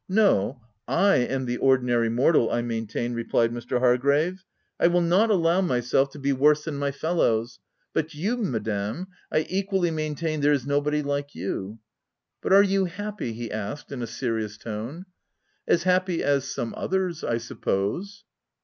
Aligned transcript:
"No, 0.08 0.60
/ 0.74 0.88
am 0.88 1.46
the 1.46 1.58
ordinary 1.58 2.08
mortal, 2.08 2.50
I 2.50 2.62
maintain," 2.62 3.14
replied 3.14 3.52
Mr. 3.52 3.78
Hargrave." 3.78 4.42
I 4.80 4.88
will 4.88 5.00
not 5.00 5.30
allow 5.30 5.60
my 5.60 5.80
354 5.80 5.80
THE 5.80 5.82
TENANT 6.06 6.08
self 6.08 6.10
to 6.10 6.18
be 6.18 6.32
worse 6.42 6.64
than 6.64 6.74
my 6.80 6.90
fellows; 6.90 7.60
but 7.92 8.12
you 8.12 8.36
Madame— 8.38 9.06
I 9.32 9.46
equally 9.48 9.92
maintain 9.92 10.40
there 10.40 10.50
is 10.50 10.66
no 10.66 10.80
body 10.80 11.04
like 11.04 11.36
you. 11.36 11.78
But 12.42 12.52
are 12.52 12.64
you 12.64 12.86
happy?" 12.86 13.32
he 13.34 13.52
asked 13.52 13.92
in 13.92 14.02
a 14.02 14.08
serious 14.08 14.58
tone." 14.58 15.06
As 15.68 15.84
happy 15.84 16.24
as 16.24 16.50
some 16.52 16.74
others, 16.76 17.22
I 17.22 17.38
suppose." 17.38 18.24